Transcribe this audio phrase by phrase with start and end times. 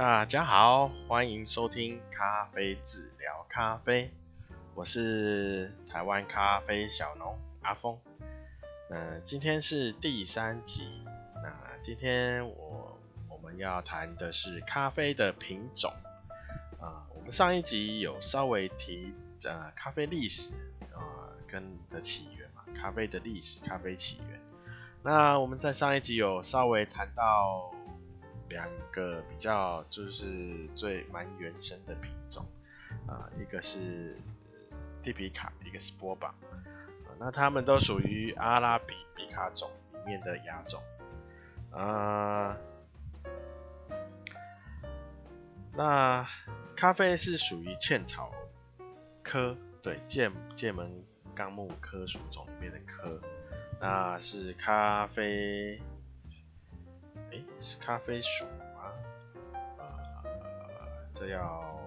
[0.00, 4.10] 大家好，欢迎收听咖啡治疗咖啡，
[4.74, 7.98] 我是台湾咖啡小农阿峰。
[8.88, 11.04] 呃，今天是第三集，
[11.42, 15.92] 那今天我我们要谈的是咖啡的品种
[16.80, 19.12] 啊、我们上一集有稍微提
[19.44, 20.50] 呃咖啡历史
[20.94, 24.40] 啊、呃、跟的起源嘛，咖啡的历史，咖啡起源。
[25.02, 27.70] 那我们在上一集有稍微谈到。
[28.50, 32.44] 两个比较就是最蛮原生的品种
[33.06, 34.16] 啊、一个是
[35.02, 40.82] 蒂皮卡，一个是波榜、呃，那它们都属于阿拉比比卡种里面的亚种
[41.70, 42.56] 啊、
[45.72, 46.28] 那
[46.76, 48.32] 咖啡是属于茜草
[49.22, 53.20] 科，对，界界门纲目科属种里面的科，
[53.80, 55.80] 那是咖啡。
[57.30, 58.92] 诶，是咖啡鼠吗？
[59.78, 60.64] 呃，
[61.12, 61.78] 这要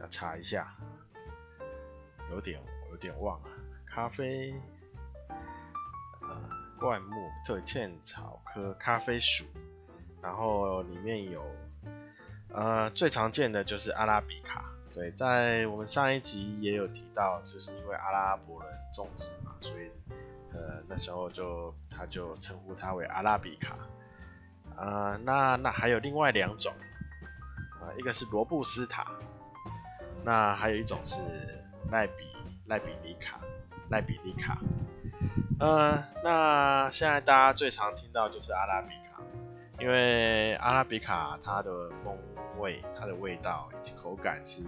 [0.00, 0.74] 要查一下，
[2.30, 3.48] 有点有点忘了。
[3.86, 4.54] 咖啡，
[6.20, 9.44] 呃，灌木对，茜草科咖啡鼠，
[10.22, 11.44] 然后里面有，
[12.52, 14.69] 呃，最常见的就是阿拉比卡。
[14.92, 19.90] 对，在我们上一集也有提到，就是因为阿拉伯人种植嘛，所以
[20.52, 23.76] 呃那时候就他就称呼它为阿拉比卡。
[24.76, 26.72] 啊、呃，那那还有另外两种，
[27.80, 29.06] 啊、呃，一个是罗布斯塔，
[30.24, 31.18] 那还有一种是
[31.90, 32.24] 赖比
[32.66, 33.38] 赖比尼卡，
[33.90, 34.58] 赖比尼卡，
[35.58, 39.20] 呃，那现在大家最常听到就是阿拉比卡，
[39.80, 42.16] 因为阿拉比卡它的风
[42.58, 44.62] 味、它的味道以及口感是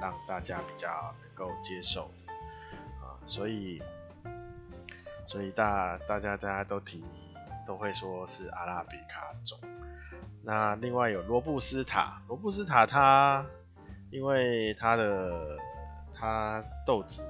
[0.00, 2.32] 让大家比较能够接受的，
[3.02, 3.82] 啊、所以
[5.26, 7.02] 所以大大家大家都挺。
[7.66, 9.58] 都会说是阿拉比卡种。
[10.42, 13.44] 那另外有罗布斯塔，罗布斯塔它
[14.10, 15.58] 因为它的
[16.14, 17.22] 它豆子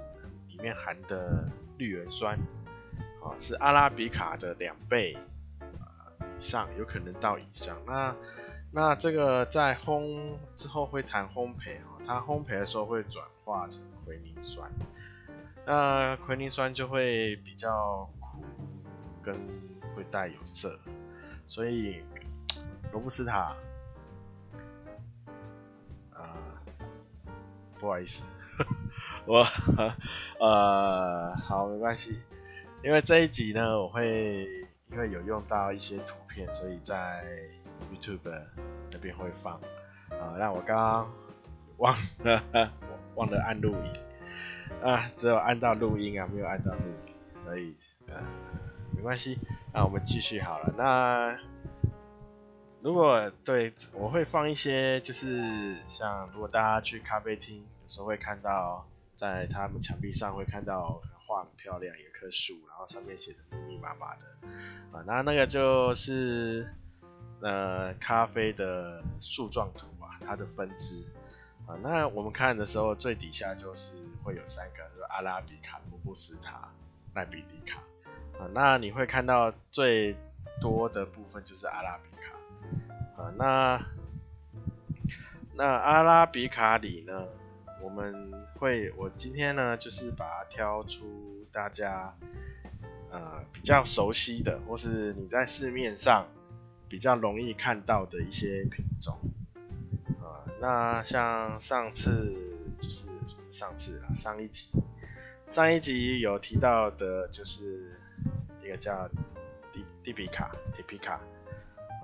[0.47, 1.44] 里面含的
[1.77, 2.38] 绿原酸
[3.21, 5.19] 啊是阿拉比卡的两倍
[6.41, 7.76] 上，有可能到以上。
[7.87, 8.15] 那
[8.72, 14.71] 那这个在烘之后会谈烘焙哦，它烘焙的时候会转化成奎宁酸，
[15.66, 18.44] 那奎宁酸就会比较苦
[19.22, 19.34] 跟。
[19.97, 20.78] 会带有涩，
[21.48, 22.04] 所以
[22.93, 23.56] 罗布斯塔，
[26.12, 26.25] 呃，
[27.81, 28.22] 不好意思，
[29.27, 29.44] 我
[30.38, 32.16] 呃好没关系，
[32.84, 37.25] 因为这一集呢，我会因为有用到一些图片，所以在
[37.93, 38.31] YouTube
[38.91, 39.54] 那边会放
[40.10, 41.12] 啊，让、我刚刚
[41.76, 42.43] 忘了
[43.15, 43.93] 忘了按录音
[44.82, 48.15] 啊，只有按到录音啊，没有按到录音，所以呃
[48.97, 49.38] 没关系。
[49.72, 50.72] 那我们继续好了。
[50.77, 51.38] 那
[52.81, 64.48] 如果对，我会放一些，就是像如果大家去咖啡厅，有时候会看到，在他们墙壁上会看到画很漂亮，有棵树，然后上面写的密密麻麻的
[64.96, 66.72] 啊，那那个就是
[67.40, 71.04] 呃咖啡的树状图啊，它的分支
[71.66, 71.74] 啊。
[71.82, 73.92] 那我们看的时候，最底下就是
[74.22, 76.72] 会有三个，就是阿拉比卡、罗布斯塔、
[77.14, 77.80] 赖比里卡。
[78.38, 80.14] 啊，那你会看到最
[80.60, 83.84] 多的部分就是阿拉比卡，啊，那
[85.56, 87.26] 那阿拉比卡里呢，
[87.81, 92.15] 我们会，我今天呢就是把它挑出大家
[93.11, 96.27] 呃比较熟悉的，或是你在市面上
[96.89, 99.19] 比较容易看到的一些品种，
[100.21, 102.34] 啊，那像上次
[102.81, 103.06] 就是
[103.50, 104.71] 上次啊，上一集，
[105.47, 107.95] 上一集有提到的就是。
[108.60, 109.09] 一个叫
[109.72, 111.15] 蒂蒂比卡，蒂皮卡，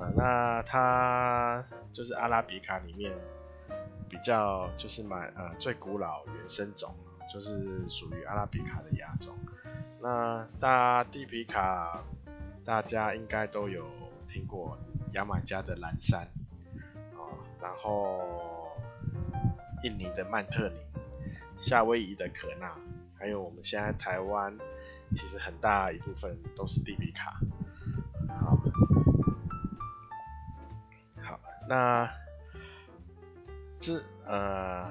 [0.01, 1.63] 啊，那它
[1.93, 3.13] 就是阿拉比卡里面
[4.15, 6.95] 比较就是蛮呃最古老原生种，
[7.33, 9.35] 就是属于阿拉比卡的亚种。
[10.01, 12.01] 那大地皮卡
[12.65, 13.85] 大家应该都有
[14.29, 14.79] 听过，
[15.15, 16.29] 牙买加的蓝山，
[17.17, 17.27] 啊，
[17.61, 18.71] 然后
[19.83, 20.79] 印尼的曼特宁，
[21.59, 22.73] 夏威夷的可纳，
[23.19, 24.57] 还有我们现在台湾。
[25.13, 27.35] 其实很大一部分都是地比卡。
[28.29, 28.57] 好，
[31.21, 32.09] 好，那
[33.85, 34.91] 这呃，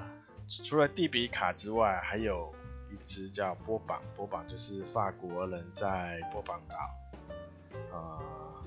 [0.62, 2.54] 除了蒂比卡之外，还有
[2.92, 4.00] 一只叫波榜。
[4.14, 6.76] 波榜就是法国人在波榜岛，
[7.90, 8.22] 呃，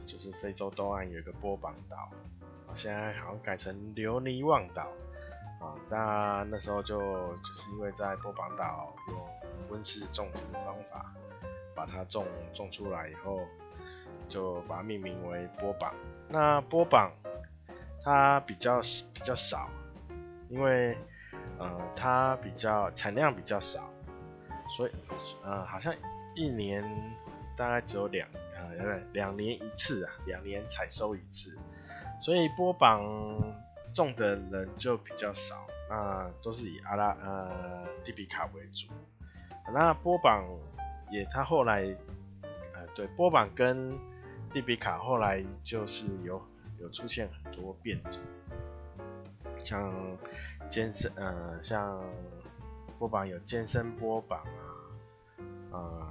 [0.06, 2.10] 就是非洲东岸有一个波榜岛，
[2.76, 4.90] 现在好像改成留尼旺岛
[5.62, 5.74] 啊。
[5.90, 7.00] 那那时候就
[7.38, 9.18] 就是因为在波榜岛用
[9.70, 11.14] 温室种植的方法。
[11.74, 13.40] 把它种种出来以后，
[14.28, 15.94] 就把它命名为波榜。
[16.28, 17.12] 那波榜，
[18.04, 18.82] 它比较
[19.14, 19.70] 比较少，
[20.50, 20.98] 因为
[21.60, 23.90] 呃它比较产量比较少，
[24.76, 24.92] 所以
[25.44, 25.94] 呃好像
[26.36, 26.84] 一年
[27.56, 28.28] 大概只有两
[28.78, 31.58] 呃两年一次啊，两年采收一次，
[32.20, 33.02] 所以波榜
[33.94, 38.88] 种的人就比较少，那都是以阿拉呃蒂比卡为主，
[39.74, 40.46] 那波榜
[41.10, 41.82] 也它后来
[42.52, 43.98] 呃对波榜跟
[44.54, 46.42] 蒂比卡后来就是有
[46.80, 48.22] 有出现很多变种，
[49.60, 50.18] 像
[50.70, 52.04] 健身呃像
[53.00, 54.40] 波榜有健身波榜
[55.72, 56.08] 啊，呃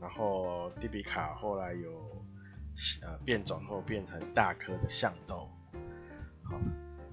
[0.00, 1.90] 然后蒂比卡后来有
[3.02, 5.50] 呃变种后变成大颗的象豆，
[6.42, 6.58] 好，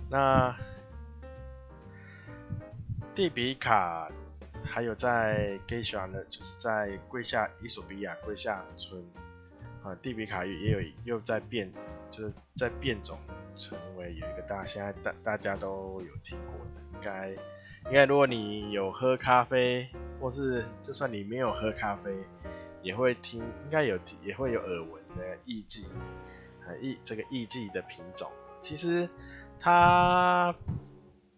[0.09, 0.55] 那
[3.13, 4.09] 蒂比卡
[4.63, 9.03] 还有在 G 区呢，就是在跪下伊索比亚跪下村。
[9.88, 11.72] 啊，蒂比卡也有又在变，
[12.12, 13.18] 就是在变种，
[13.56, 17.30] 成为有一个大现在大大家都有听过的，应该
[17.86, 19.88] 应该如果你有喝咖啡，
[20.19, 22.13] 或是就算你没有喝咖啡，
[22.81, 25.86] 也会听，应该有也会有耳闻的艺妓，
[26.66, 28.30] 啊艺这个艺妓的品种，
[28.60, 29.07] 其实
[29.57, 30.54] 它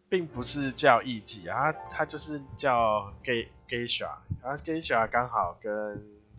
[0.09, 4.07] 并不是叫艺妓啊，它就是叫 gay Geisha，
[4.41, 5.71] 啊 Geisha 刚好跟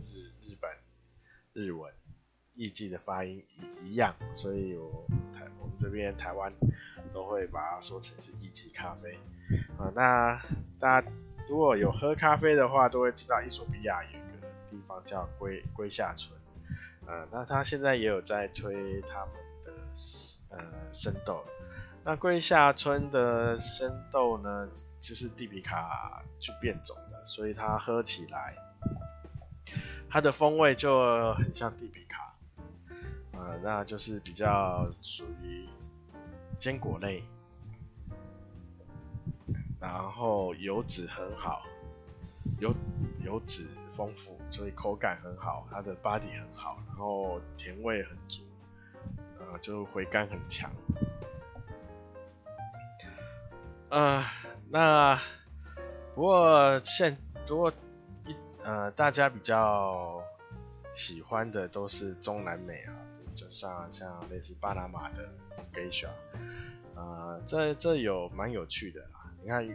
[0.09, 0.69] 日日本
[1.53, 2.00] 日文。
[2.61, 3.43] 艺妓的发音
[3.83, 6.53] 一样，所以我台我们这边台湾
[7.11, 9.19] 都会把它说成是艺妓咖啡
[9.79, 9.91] 啊。
[9.95, 10.39] 那
[10.79, 11.09] 大家
[11.49, 16.39] 如果有喝咖啡的话，都会知道伊索比亚有一个地方叫龟龟下村，
[17.07, 19.35] 呃，那他现在也有在推他们
[19.65, 19.73] 的
[20.51, 20.63] 呃
[20.93, 21.43] 生豆。
[22.05, 24.69] 那龟下村的生豆呢，
[25.01, 28.55] 就是蒂比卡去变种的，所以它喝起来
[30.11, 32.30] 它的风味就很像蒂比卡。
[33.41, 35.67] 呃，那就是比较属于
[36.59, 37.25] 坚果类，
[39.81, 41.63] 然后油脂很好，
[42.59, 42.75] 油
[43.25, 43.67] 油脂
[43.97, 48.43] 丰富，所以口感很好，它的 body 很好，然后甜味很足，
[49.39, 50.71] 呃，就回甘很强。
[53.89, 54.23] 呃，
[54.69, 55.19] 那
[56.15, 57.17] 不过现
[57.49, 57.73] 如果
[58.27, 60.23] 一呃，大家比较
[60.95, 62.93] 喜欢的都是中南美啊。
[63.51, 65.29] 像像类似巴拿马的
[65.73, 66.09] Geisha，
[66.95, 69.33] 呃，这这有蛮有趣的啦。
[69.43, 69.69] 你看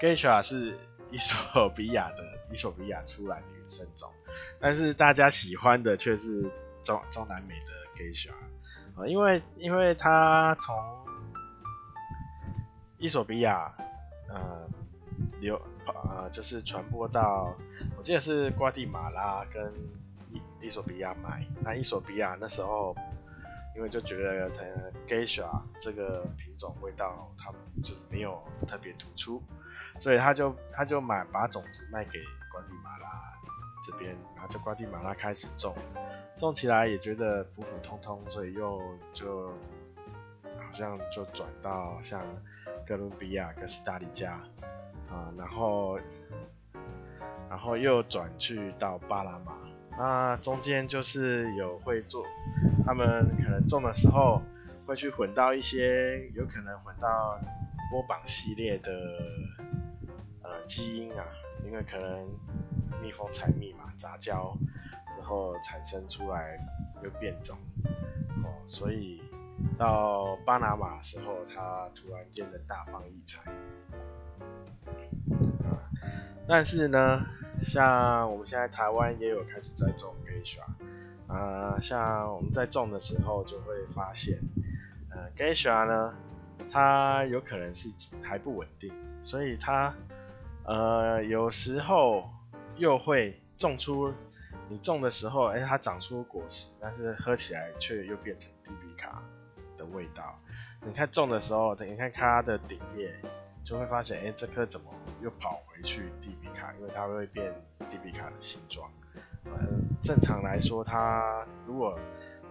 [0.00, 0.78] ，Geisha 是
[1.10, 2.18] 伊索比亚的
[2.52, 4.10] 伊索比亚出来的原生种，
[4.60, 6.50] 但是大家喜欢的却是
[6.84, 8.30] 中中南美的 Geisha，
[8.96, 10.74] 呃，因为因为它从
[12.98, 13.74] 伊索比亚
[14.28, 14.68] 呃
[15.40, 17.56] 流呃就是传播到，
[17.98, 20.01] 我记得是瓜地马拉跟。
[20.62, 22.94] 伊索比亚买，那伊索比亚那时候，
[23.76, 24.62] 因为就觉得它
[25.08, 29.42] Geisha 这个品种味道，它就是没有特别突出，
[29.98, 32.20] 所以他就他就买把种子卖给
[32.52, 33.08] 瓜地马拉
[33.84, 35.74] 这边，然后在瓜地马拉开始种，
[36.36, 38.80] 种起来也觉得普普通通，所以又
[39.12, 39.48] 就
[40.44, 42.22] 好像就转到像
[42.86, 44.34] 哥伦比亚、哥斯达黎加
[45.10, 45.98] 啊，然后
[47.50, 49.56] 然后又转去到巴拿马。
[49.98, 52.24] 那中间就是有会做，
[52.84, 54.42] 他们可能种的时候
[54.86, 57.38] 会去混到一些，有可能混到
[57.90, 58.90] 波榜系列的
[60.42, 61.24] 呃基因啊，
[61.64, 62.26] 因为可能
[63.02, 64.56] 蜜蜂采蜜嘛，杂交
[65.14, 66.58] 之后产生出来
[67.04, 67.56] 又变种，
[68.42, 69.22] 哦，所以
[69.78, 73.42] 到巴拿马的时候，它突然间的大放异彩，
[75.68, 75.78] 啊，
[76.48, 77.24] 但是呢。
[77.62, 80.62] 像我们现在台湾也有开始在种 Geisha，
[81.32, 84.38] 啊，像我们在种的时候就会发现，
[85.10, 86.14] 呃，Geisha 呢，
[86.70, 87.88] 它有可能是
[88.22, 88.92] 还不稳定，
[89.22, 89.94] 所以它，
[90.64, 92.28] 呃，有时候
[92.76, 94.12] 又会种出，
[94.68, 99.22] 你种的时候，哎、它长出果实，但是喝起来却又变成蒂比卡
[99.76, 100.38] 的味道。
[100.84, 103.14] 你看种的时候，等你看它的顶叶。
[103.64, 104.92] 就会发现，哎、这颗怎么
[105.22, 106.74] 又跑回去蒂比卡？
[106.74, 107.54] 因为它会变
[107.90, 108.90] 蒂比卡的形状。
[109.44, 109.52] 呃，
[110.02, 111.98] 正常来说，它如果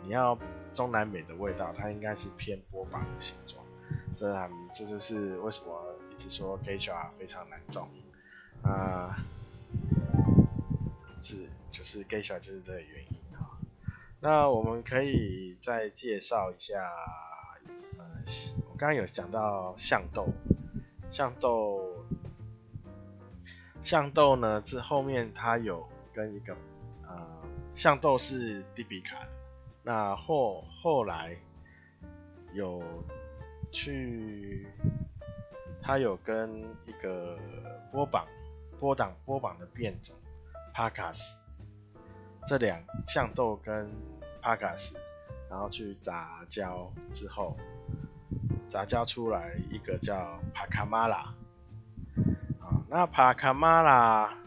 [0.04, 0.38] 你要
[0.74, 3.64] 中南美的味道，它应该是偏波榜的形状。
[4.16, 7.88] 这这就是为什么一直说 Geisha 非常难种
[8.64, 9.16] 啊、
[11.22, 13.58] 是就是 Geisha 就是这个原因啊。
[14.20, 16.92] 那我们可以再介绍一下，
[17.98, 18.06] 呃，
[18.70, 20.28] 我刚刚有讲到象豆。
[21.10, 22.06] 象豆，
[23.82, 24.62] 象豆呢？
[24.64, 26.56] 这后面它有跟一个
[27.08, 27.28] 呃，
[27.74, 29.18] 象豆是蒂比卡。
[29.84, 31.36] 那后后来
[32.54, 32.84] 有
[33.72, 34.68] 去，
[35.82, 37.36] 他有跟一个
[37.92, 38.28] 波榜
[38.80, 40.16] 波档波榜的变种
[40.72, 41.36] 帕卡斯，
[42.46, 43.90] 这两象豆跟
[44.42, 44.96] 帕卡斯，
[45.50, 47.58] 然后去杂交之后，
[48.70, 51.34] 杂交出来一个叫帕卡马拉。
[52.94, 54.38] 那帕卡马拉，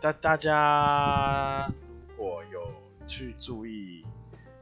[0.00, 1.70] 大大家
[2.08, 2.60] 如果有
[3.06, 4.04] 去注意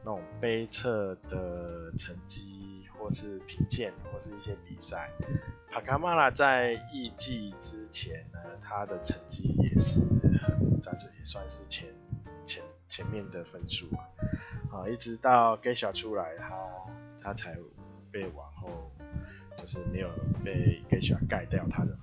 [0.03, 5.09] 那种杯测的成绩，或是评鉴，或是一些比赛，
[5.71, 9.99] 帕卡马拉在艺伎之前呢，他的成绩也是
[10.39, 11.87] 很，那就也算是前
[12.45, 14.05] 前前面的分数啊，
[14.71, 16.55] 啊，一直到 g e s h a 出来，他
[17.19, 17.57] 他才
[18.11, 18.91] 被往后，
[19.57, 20.09] 就是没有
[20.43, 21.97] 被 g e s h a 盖掉他的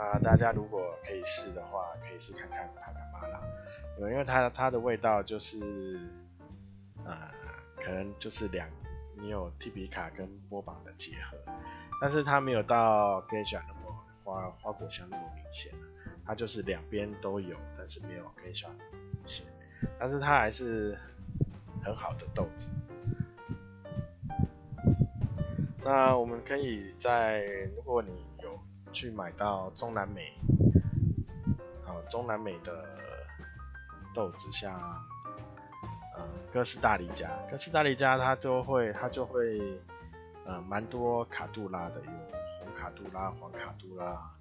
[0.00, 3.38] 啊，大家如果可以试的话，可以试看看帕卡马拉，
[3.98, 6.00] 因为它它的味道就是，
[7.04, 7.30] 呃，
[7.76, 8.66] 可能就是两，
[9.14, 11.36] 你有蒂比卡跟波榜的结合，
[12.00, 15.70] 但是它没有到 g a s h a 那么花花果香那么明显，
[16.24, 19.44] 它就是两边都有，但是没有 g a s h a 那么明显，
[19.98, 20.98] 但是它还是
[21.84, 22.70] 很好的豆子。
[25.84, 27.42] 那我们可以在，
[27.76, 28.10] 如果你
[28.92, 30.32] 去买到中南美，
[31.86, 32.84] 啊，中南美的
[34.14, 34.72] 豆子，像
[36.16, 39.60] 呃哥斯达黎加，哥斯达黎加它就会它就会
[40.44, 42.10] 呃蛮多卡杜拉的，有
[42.64, 44.32] 红卡杜拉、黄卡杜拉，啊、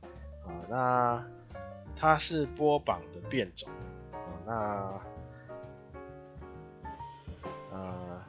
[0.68, 1.24] 那
[1.96, 3.70] 它是波榜的变种，
[4.12, 5.00] 呃那
[7.72, 8.22] 呃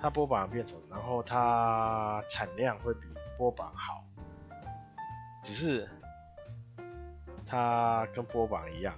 [0.00, 4.04] 它波榜变种，然后它产量会比波榜好。
[5.46, 5.88] 只是
[7.46, 8.92] 它跟波榜一样，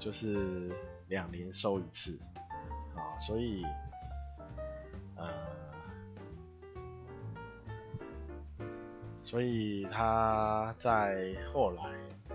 [0.00, 0.68] 就是
[1.06, 2.18] 两年收一次
[2.96, 3.64] 啊，所以
[5.14, 5.28] 呃，
[9.22, 11.84] 所以它在后来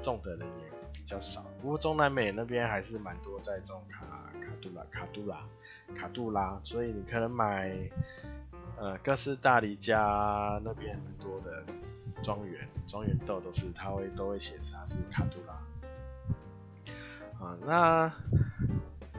[0.02, 1.44] 种的人也比较少。
[1.62, 5.46] 不过中南美那边还是蛮多在种卡卡杜拉、卡杜拉、
[5.94, 7.78] 卡杜拉，所以你可能买
[8.78, 11.66] 呃哥斯大黎加那边很多的。
[12.24, 15.54] 庄园庄园豆都是，它会都会写它是卡杜拉。
[17.40, 18.14] 啊，那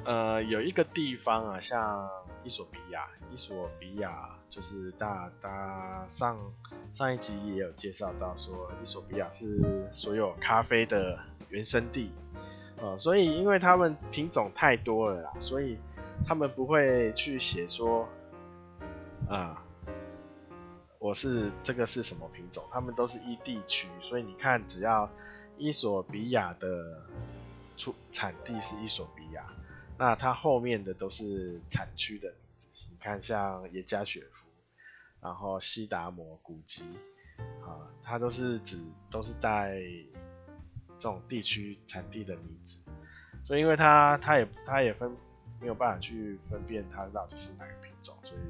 [0.05, 2.09] 呃有一个地方啊，像
[2.43, 6.39] 伊索比亚，伊索比亚就是大大上
[6.93, 11.19] 上一集也有介绍到说，伊索比亚是所有咖啡的
[11.51, 12.11] 原生地。
[12.79, 15.79] 呃，所以因为他们品种太多了啦，所以
[16.27, 18.09] 他们不会去写说
[19.29, 19.63] 啊。
[21.07, 22.65] 我是这个是什么品种？
[22.73, 25.09] 他们都是一地区，所以你看，只要
[25.57, 27.01] 伊索比亚的
[27.77, 29.47] 出产地是伊索比亚，
[29.97, 32.89] 那它后面的都是产区的名字。
[32.91, 34.49] 你看，像耶加雪夫，
[35.21, 36.83] 然后西达摩、古吉，
[37.63, 38.77] 啊，它都是指
[39.09, 39.81] 都是带
[40.99, 42.79] 这种地区产地的名字。
[43.45, 45.17] 所以，因为它它也它也分
[45.61, 48.41] 没有办法去分辨它到底是哪个品种，所以。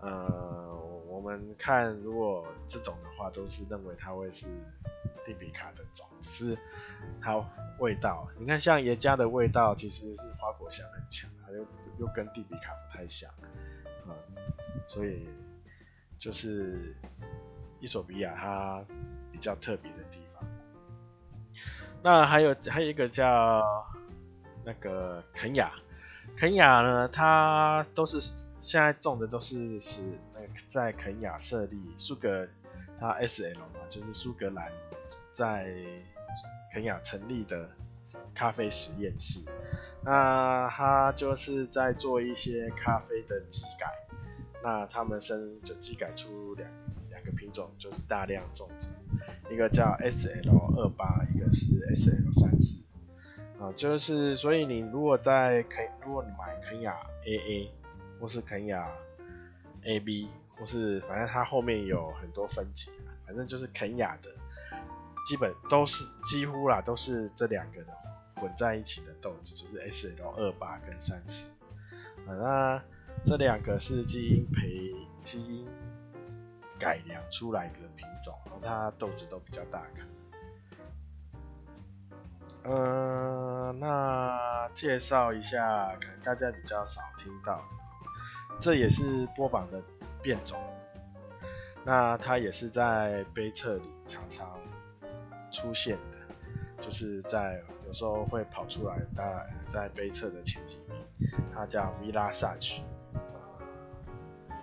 [0.00, 0.78] 呃，
[1.18, 4.46] 我们看如果这种的话，都是认为它会是
[5.26, 6.56] 蒂比卡的种，只是
[7.20, 7.44] 它
[7.80, 11.66] 味道，你看像耶加的味道其实是花果香很强，它又
[11.98, 13.28] 又跟蒂比卡不太像，
[14.06, 14.14] 嗯、
[14.86, 15.28] 所以
[16.16, 16.94] 就是
[17.80, 18.84] 伊索比亚它
[19.32, 20.44] 比较特别的地方。
[22.00, 23.60] 那还有还有一个叫
[24.64, 25.72] 那个肯亚，
[26.36, 28.20] 肯亚呢，它都是。
[28.60, 30.02] 现在种的都是是
[30.68, 32.48] 在肯亚设立苏格，
[32.98, 34.70] 它 S L 嘛，就是苏格兰
[35.32, 35.74] 在
[36.72, 37.68] 肯亚成立的
[38.34, 39.40] 咖啡实验室。
[40.04, 43.86] 那他就是在做一些咖啡的基改。
[44.62, 46.68] 那他们生就基改出两
[47.10, 48.88] 两个品种，就是大量种植，
[49.50, 52.82] 一个叫 S L 二八，一个是 S L 三四。
[53.60, 57.72] 啊，就是所以你如果在肯，如果你买肯亚 A A。
[58.20, 58.90] 或是肯亚
[59.84, 62.90] A B，或是反正它后面有很多分级，
[63.26, 64.28] 反正就是肯雅的，
[65.26, 67.92] 基本都是几乎啦，都是这两个的
[68.36, 71.50] 混在一起的豆子，就是 S L 二八跟三四。
[72.26, 72.82] 那
[73.24, 75.66] 这两个是基因培基因
[76.78, 80.02] 改良出来的品种，然后它豆子都比较大颗。
[82.70, 87.64] 嗯、那介绍一下，可能大家比较少听到。
[88.60, 89.80] 这也是播榜的
[90.22, 90.58] 变种，
[91.84, 94.60] 那它也是在杯测里常常
[95.50, 100.96] 出现的，就是在有时候会跑出来，大概在杯测的前几名，
[101.54, 102.80] 它叫 Village，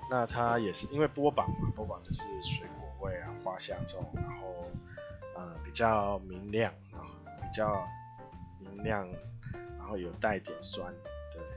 [0.09, 4.69] 那它也是因为波榜嘛，波榜就是水果味啊，花香这种，然后
[5.35, 7.01] 呃比较明亮啊，
[7.41, 7.87] 比较
[8.59, 9.09] 明亮，
[9.79, 11.09] 然后有带点酸的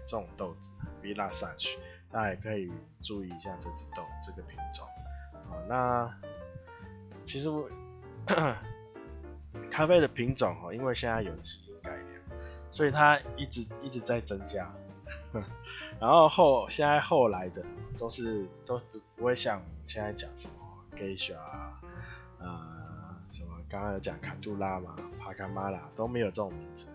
[0.07, 1.77] 这种豆子，Villa Sage，
[2.11, 2.73] 大家也可以
[3.03, 4.87] 注意一下这只豆这个品种。
[5.49, 6.11] 好，那
[7.25, 7.69] 其实我
[9.71, 12.23] 咖啡的品种哦，因为现在有基因改良，
[12.73, 14.71] 所以它一直一直在增加。
[16.01, 17.65] 然后后现在后来的
[17.99, 18.81] 都是都
[19.17, 20.55] 不会像现在讲什么
[20.97, 21.81] Geisha 啊，
[22.39, 26.87] 呃，什么刚刚有讲卡杜拉嘛、帕卡马拉都没有这种名字，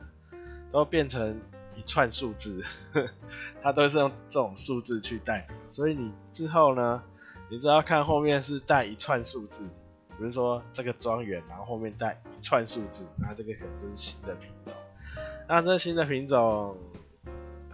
[0.72, 1.39] 都变成
[1.75, 2.63] 一串数字，
[3.61, 5.55] 它都是用这种数字去代表。
[5.67, 7.03] 所以你之后呢，
[7.49, 9.67] 你只要看后面是带一串数字，
[10.17, 14.75] 比如说这个庄园，然后后面带一串数字，那这个可能就是新的品种。
[15.47, 16.77] 那这新的品种。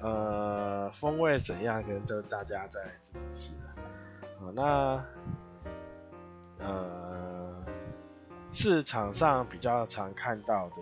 [0.02, 3.76] 呃，风味怎样，可能就大家再自己试了。
[4.40, 5.04] 好，那
[6.58, 7.54] 呃，
[8.50, 10.76] 市场上比较常看到的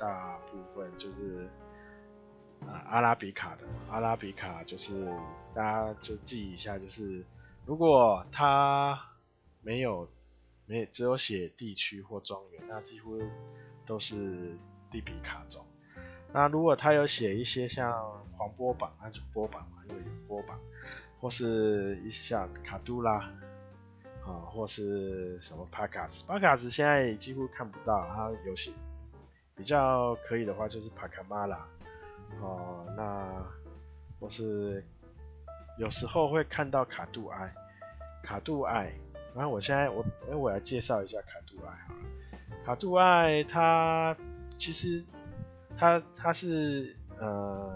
[0.00, 1.50] 大部分就是、
[2.66, 3.66] 呃，阿拉比卡的。
[3.90, 5.06] 阿拉比卡就是
[5.54, 7.24] 大家就记一下，就是
[7.66, 9.00] 如果它
[9.60, 10.08] 没有
[10.66, 13.20] 没只有写地区或庄园，那几乎
[13.84, 14.56] 都是
[14.90, 15.64] 蒂比卡种。
[16.32, 17.92] 那如果他有写一些像
[18.38, 20.58] 黄波榜，那就波榜嘛，因为有波榜，
[21.20, 23.16] 或是一些像卡杜拉
[24.24, 28.72] 啊，或是什么帕卡斯，帕卡斯现在几乎看不到，它有些
[29.54, 31.68] 比较可以的话就是帕卡马拉
[32.40, 33.44] 哦，那
[34.18, 34.84] 我是
[35.78, 37.52] 有时候会看到卡杜埃，
[38.22, 38.92] 卡杜埃，
[39.34, 44.16] 然后我现在我哎我来介绍一下卡杜埃好了，卡杜埃它
[44.56, 45.04] 其实。
[45.74, 47.74] 它它是呃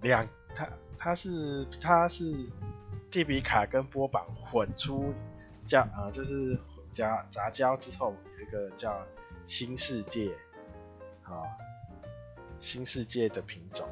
[0.00, 2.32] 两它它是它是
[3.10, 5.12] 蒂比卡跟波榜混出
[5.66, 6.56] 叫啊、就是
[6.92, 9.04] 加杂交之后有一个叫
[9.46, 10.32] 新世界
[11.22, 11.44] 好
[12.58, 13.88] 新世界的品种，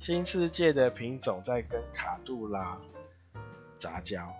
[0.00, 2.78] 新世界的品种在跟卡杜拉
[3.78, 4.34] 杂交，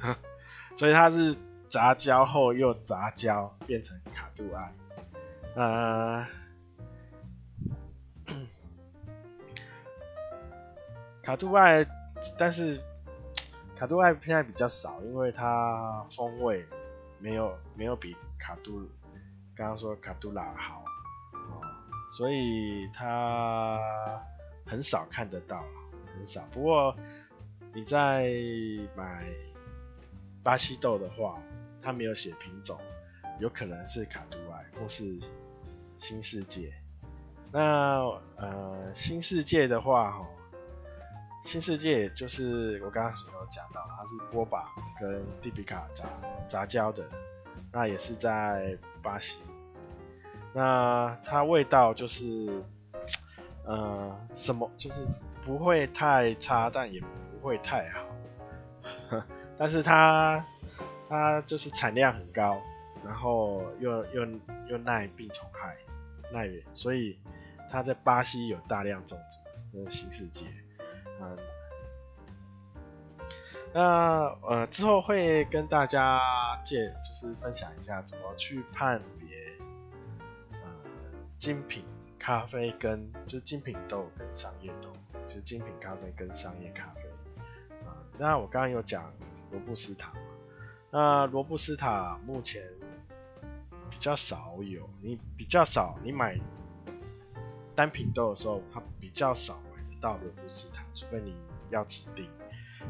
[0.76, 1.36] 所以它是
[1.68, 4.72] 杂交后又杂交变成卡杜埃。
[5.54, 6.26] 呃，
[11.22, 11.86] 卡杜艾，
[12.38, 12.80] 但是
[13.76, 16.64] 卡杜艾现在比较少，因为它风味
[17.18, 18.88] 没有没有比卡杜
[19.54, 20.82] 刚刚说卡杜拉好，
[22.12, 23.80] 所以它
[24.64, 25.64] 很少看得到，
[26.14, 26.46] 很少。
[26.52, 26.94] 不过
[27.74, 28.30] 你在
[28.94, 29.26] 买
[30.44, 31.42] 巴西豆的话，
[31.82, 32.78] 它没有写品种，
[33.40, 35.18] 有可能是卡杜艾或是。
[35.98, 36.74] 新世界，
[37.52, 38.00] 那
[38.34, 40.26] 呃，新世界的话，哈，
[41.44, 44.66] 新世界就是我刚刚有讲到，它是波榜
[44.98, 46.04] 跟蒂比卡杂
[46.48, 47.08] 杂交的，
[47.70, 49.38] 那也是在巴西，
[50.54, 52.62] 那它味道就是，
[53.64, 55.06] 呃，什么就是
[55.44, 58.06] 不会太差，但也不会太好，
[59.58, 60.44] 但是它
[61.08, 62.60] 它就是产量很高，
[63.04, 64.26] 然后又又
[64.68, 65.76] 又耐病虫害。
[66.32, 67.18] 耐远，所以
[67.70, 69.38] 它在巴西有大量种植，
[69.70, 70.46] 那新世界，
[71.20, 71.36] 嗯，
[73.74, 76.18] 那呃之后会跟大家
[76.64, 78.98] 介，就是分享一下怎么去判，
[81.42, 81.84] 精品
[82.20, 84.92] 咖啡跟就是精品豆跟商业豆，
[85.26, 87.02] 就是精品咖啡跟商业咖啡，
[87.84, 89.12] 啊、那我刚刚有讲
[89.50, 90.20] 罗布斯塔嘛，
[90.92, 92.62] 那罗布斯塔目前。
[93.90, 96.38] 比较少有，你比较少，你买
[97.74, 101.36] 单品豆的时候，它比较少买得到罗布斯塔，除非你
[101.70, 102.26] 要指定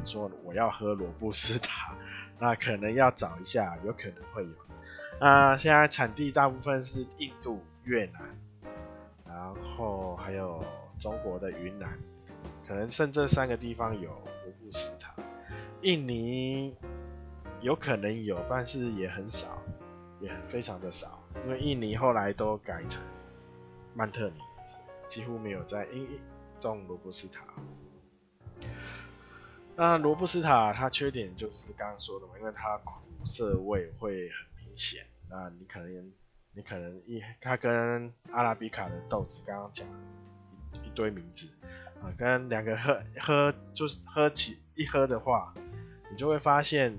[0.04, 1.96] 说我要喝罗布斯塔，
[2.38, 4.54] 那可能要找一下，有可能会有。
[5.20, 8.36] 那现在产地大部分是印度、越南，
[9.26, 10.64] 然后还有
[10.98, 11.98] 中国的云南，
[12.66, 15.14] 可能剩这三个地方有罗布斯塔。
[15.80, 16.76] 印尼
[17.60, 19.62] 有可能有，但是也很少。
[20.20, 23.02] 也非常的少，因为印尼后来都改成
[23.92, 24.38] 曼特尼，
[25.08, 26.08] 几乎没有在印
[26.60, 27.42] 种罗布斯塔。
[29.74, 35.04] 那罗布斯塔它缺点就是刚刚说的嘛，因为它苦涩味会很明显。
[35.28, 36.12] 那你可能
[36.54, 39.86] 你可能一它跟阿拉比卡的豆子刚刚讲
[40.84, 41.48] 一,堆名字
[42.02, 45.54] 啊，跟两个喝喝就是喝起一喝的话，
[46.10, 46.96] 你就会发现。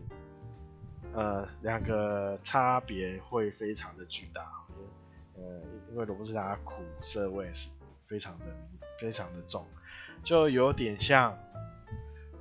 [1.16, 4.42] 呃，两个差别会非常的巨大，
[5.36, 5.44] 呃，
[5.92, 7.70] 因为罗布斯塔苦涩味是
[8.08, 8.46] 非常的
[9.00, 9.64] 非常的重，
[10.24, 11.38] 就有点像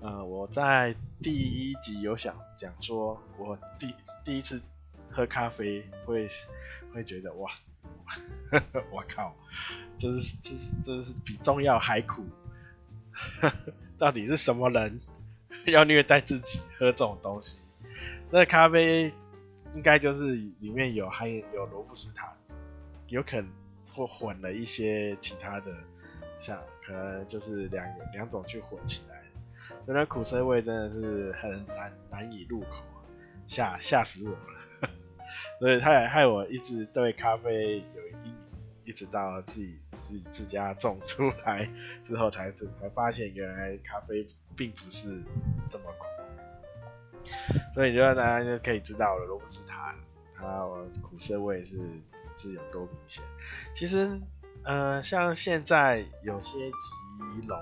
[0.00, 3.94] 呃，我在第一集有想讲说，我第
[4.24, 4.62] 第一次
[5.10, 6.26] 喝咖啡会
[6.92, 7.50] 会觉得哇，
[8.92, 9.36] 我靠，
[9.98, 12.24] 这是这是这是比中药还苦，
[13.98, 15.00] 到底是什么人
[15.66, 17.60] 要虐待自己喝这种东西？
[18.30, 19.12] 那咖啡
[19.74, 22.36] 应该就是里面有含有罗布斯塔，
[23.08, 23.50] 有可能
[23.92, 25.74] 会混了一些其他的，
[26.40, 29.22] 像可能就是两两种去混起来，
[29.86, 32.82] 那那苦涩味真的是很难难以入口，
[33.46, 34.61] 吓吓死我了，
[35.62, 38.36] 所以他也害我一直对咖啡有阴影，
[38.84, 41.70] 一直到自己自己自家种出来
[42.02, 45.22] 之后才才发现原来咖啡并不是
[45.68, 47.32] 这么苦。
[47.72, 49.94] 所以就让大家就可以知道了，罗布斯塔
[50.34, 50.66] 它
[51.00, 51.78] 苦涩味是
[52.36, 53.22] 是有多明显。
[53.76, 54.20] 其实，
[54.64, 57.56] 呃，像现在有些吉隆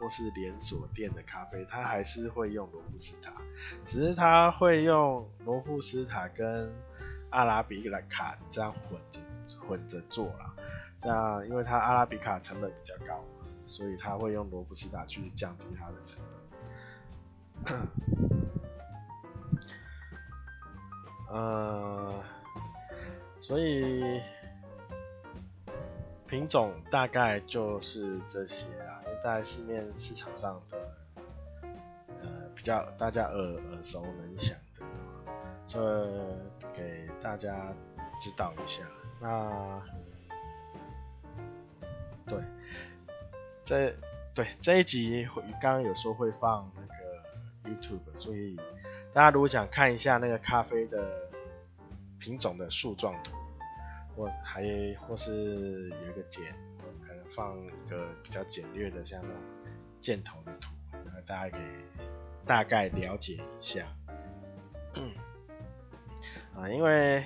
[0.00, 3.32] 或是连锁店的咖啡，它还是会用罗布斯塔，
[3.84, 6.74] 只是它会用罗布斯塔跟
[7.34, 9.20] 阿拉比卡这样混着
[9.60, 10.54] 混着做啦。
[11.00, 13.22] 这样，因为它阿拉比卡成本比较高，
[13.66, 16.18] 所以它会用罗布斯塔去降低它的成
[17.64, 17.76] 本。
[21.28, 22.22] 呃，
[23.40, 24.20] 所以
[26.26, 30.78] 品种大概就是这些啊，因为在市面市场上的
[32.22, 34.56] 呃比较大家耳耳熟能详
[35.74, 36.36] 呃，
[36.72, 37.72] 给大家
[38.18, 38.82] 指导一下。
[39.20, 39.82] 那
[42.26, 42.38] 对，
[43.64, 43.92] 这
[44.34, 45.28] 对这一集
[45.60, 48.56] 刚刚有说会放那个 YouTube，所以
[49.12, 51.24] 大家如果想看一下那个咖啡的。
[52.16, 53.36] 品种的树状图，
[54.16, 54.62] 或还
[54.98, 56.54] 或是有一个简，
[57.06, 59.36] 可能放一个比较简略的，像那种
[60.00, 62.06] 箭头的图，然后大家可以
[62.46, 63.84] 大概了解一下。
[66.56, 67.24] 啊，因为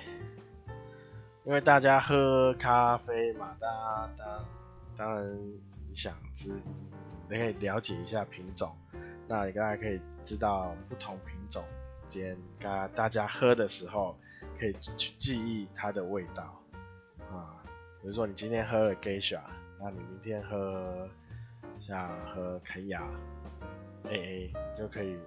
[1.43, 4.45] 因为大家喝咖啡嘛，大家当
[4.97, 5.37] 当然
[5.87, 6.53] 你想知，
[7.29, 8.75] 你可以了解一下品种，
[9.27, 11.63] 那你大家可以知道不同品种
[12.07, 14.17] 间，大大家喝的时候。
[14.57, 16.61] 可以去记忆它的味道
[17.31, 17.63] 啊，
[18.01, 19.39] 比如说你今天喝了 Geisha，
[19.79, 21.07] 那你明天喝
[21.79, 23.03] 像喝肯亚
[24.05, 25.17] AA，就可以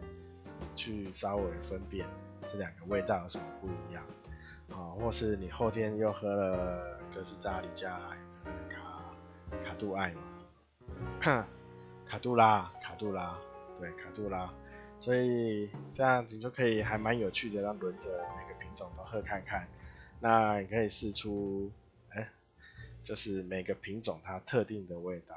[0.76, 2.06] 去稍微分辨
[2.48, 4.04] 这两个味道有什么不一样
[4.70, 7.98] 啊，或是你后天又喝了哥斯达黎加
[8.68, 9.04] 卡
[9.64, 10.22] 卡杜艾嘛，
[12.06, 13.38] 卡杜拉卡杜拉
[13.78, 14.52] 对卡杜拉，
[14.98, 18.68] 所以这样子就可以还蛮有趣的，让轮着每个品。
[18.74, 19.68] 种都喝看看，
[20.18, 21.70] 那你可以试出，
[22.08, 22.26] 哎、
[23.02, 25.36] 就是每个品种它特定的味道。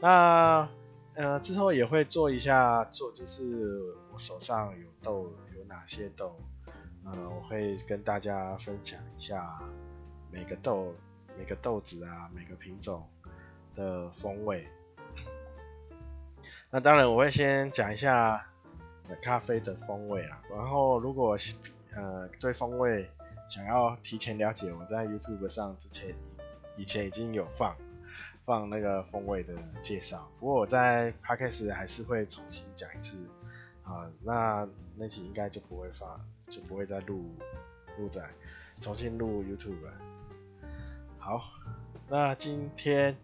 [0.00, 0.68] 那
[1.14, 6.36] 呃之后也会做一下做，就是我手上有豆有哪些豆，
[7.04, 9.60] 呃我会跟大家分享一下
[10.30, 10.92] 每个豆
[11.38, 13.06] 每个豆子啊每个品种
[13.76, 14.66] 的风味。
[16.70, 18.44] 那当然我会先讲一下
[19.22, 21.36] 咖啡的风味啊，然后如果
[21.94, 23.08] 呃，对风味
[23.48, 26.12] 想要提前了解，我在 YouTube 上之前
[26.76, 27.76] 以前已经有放
[28.44, 33.16] 放那个风味的介绍，不过我在 Podcast 还是会重新讲一次
[33.82, 37.34] 啊，那那集应该就不会发，就不会再录
[37.98, 38.22] 录在
[38.80, 39.92] 重新录 YouTube 了。
[41.18, 41.42] 好，
[42.08, 43.16] 那今天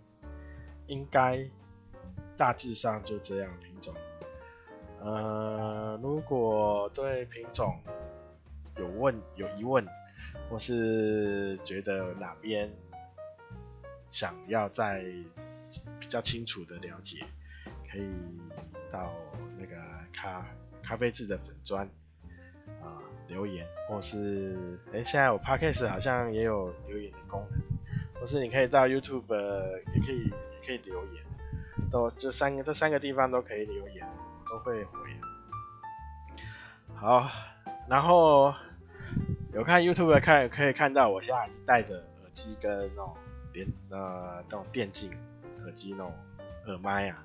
[0.86, 1.46] 应该
[2.38, 3.94] 大致上就这样品种。
[5.02, 7.78] 呃，如果对品种
[8.78, 9.86] 有问有疑问，
[10.48, 12.70] 或是觉得哪边
[14.10, 15.04] 想要再
[15.98, 17.24] 比较清楚的了解，
[17.90, 18.10] 可以
[18.90, 19.12] 到
[19.58, 19.76] 那个
[20.12, 20.46] 咖
[20.82, 21.88] 咖啡志的粉砖
[22.82, 29.32] 啊留言，或是哎、现在我 Podcast 好像也有留言的功能，或是你可以到 YouTube
[29.94, 31.24] 也可以也可以留言，
[31.90, 34.06] 都这三个这三个地方都可以留言，
[34.48, 34.98] 都会回。
[36.94, 37.28] 好，
[37.88, 38.54] 然后。
[39.52, 43.16] 有看 YouTube 的看可以看到，我现在还是戴着耳机跟那种
[43.52, 45.10] 连呃那种电竞
[45.62, 46.12] 耳机那种
[46.66, 47.24] 耳麦啊，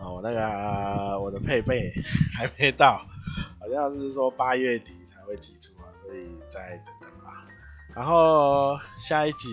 [0.00, 1.92] 啊，我那个、我的配备
[2.36, 3.06] 还没到，
[3.60, 7.46] 好像是说八月底才会寄出啊，所以再等等吧。
[7.94, 9.48] 然后下一集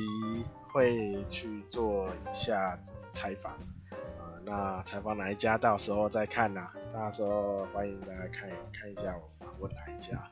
[0.71, 2.77] 会去做一下
[3.13, 3.51] 采访，
[3.91, 10.29] 啊、那采访哪一家到时候再看呐、到时候欢迎大家看看一下我访问哪一家。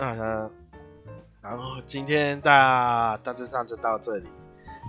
[0.00, 0.50] 嗯，
[1.48, 4.28] 然后今天大大致上就到这里，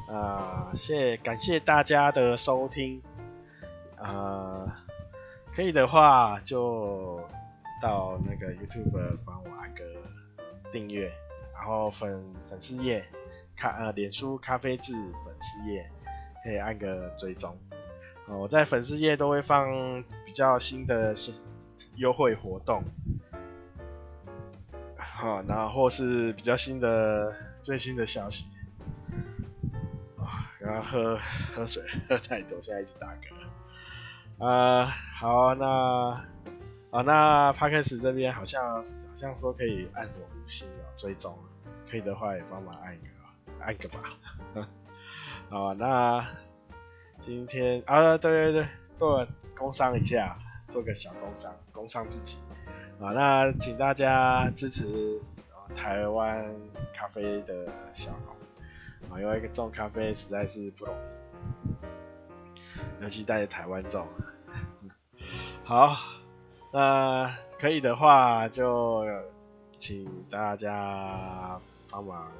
[0.10, 3.02] 啊、呃，谢感谢大家的收听，
[3.95, 4.84] 啊、
[5.54, 7.22] 可以的话就
[7.82, 9.86] 到那个 YouTube 帮我按个
[10.69, 11.10] 订阅，
[11.56, 13.06] 然后粉粉丝页
[13.56, 15.89] 咖呃脸书咖啡志粉丝页
[16.43, 17.58] 可以按个追踪。
[18.28, 21.13] 我在粉丝页都会放比较新的
[21.95, 22.84] 优惠活动，
[25.20, 28.46] 好，然后或是比较新的最新的消息。
[30.18, 31.20] 啊，然后喝
[31.54, 33.08] 喝水喝太多，现在一直打
[34.38, 34.46] 嗝。
[34.46, 34.86] 啊，
[35.20, 35.68] 好，那
[36.92, 41.38] 啊那 Podcast 这边好像好像说可以按我五星哦追踪，
[41.92, 43.06] 可以的话也帮忙按一个
[43.60, 44.00] 按个吧。
[45.50, 46.26] 好，那。
[47.20, 52.38] 今天啊，对对对，做个工商一下，做个小工商，工商自己
[53.00, 53.12] 啊。
[53.14, 55.20] 那请大家支持
[55.76, 56.54] 台湾
[56.94, 58.36] 咖啡的小农
[59.12, 60.96] 啊，因为种咖啡实在是不容
[63.00, 64.08] 易，尤其在台湾种。
[65.64, 65.96] 好，
[66.74, 69.06] 那可以的话就
[69.78, 71.60] 请大家
[71.90, 72.32] 帮忙，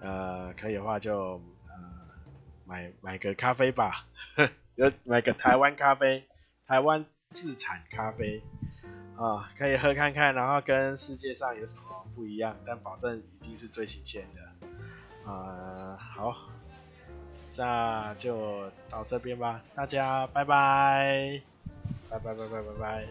[0.00, 1.40] 呃，可以的话就。
[2.68, 4.06] 买买个咖啡吧，
[4.74, 6.26] 有买个台湾咖啡，
[6.66, 8.42] 台湾自产咖啡
[9.16, 11.82] 啊，可以喝看看，然后跟世界上有什么
[12.14, 15.96] 不一样，但保证一定是最新鲜的啊。
[15.96, 16.36] 好，
[17.56, 21.40] 那就到这边吧，大家拜拜，
[22.10, 23.06] 拜拜拜拜拜拜。